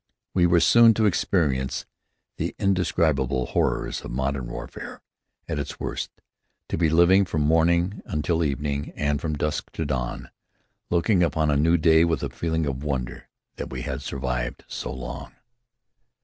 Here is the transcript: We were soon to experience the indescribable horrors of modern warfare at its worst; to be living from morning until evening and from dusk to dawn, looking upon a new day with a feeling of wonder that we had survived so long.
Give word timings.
We 0.33 0.47
were 0.47 0.59
soon 0.59 0.95
to 0.95 1.05
experience 1.05 1.85
the 2.37 2.55
indescribable 2.57 3.45
horrors 3.45 4.01
of 4.01 4.09
modern 4.09 4.47
warfare 4.47 4.99
at 5.47 5.59
its 5.59 5.79
worst; 5.79 6.09
to 6.69 6.75
be 6.79 6.89
living 6.89 7.23
from 7.23 7.43
morning 7.43 8.01
until 8.07 8.43
evening 8.43 8.93
and 8.95 9.21
from 9.21 9.35
dusk 9.35 9.69
to 9.73 9.85
dawn, 9.85 10.31
looking 10.89 11.21
upon 11.21 11.51
a 11.51 11.55
new 11.55 11.77
day 11.77 12.03
with 12.03 12.23
a 12.23 12.29
feeling 12.29 12.65
of 12.65 12.83
wonder 12.83 13.29
that 13.57 13.69
we 13.69 13.83
had 13.83 14.01
survived 14.01 14.65
so 14.67 14.91
long. 14.91 15.33